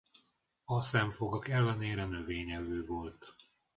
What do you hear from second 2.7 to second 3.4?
volt.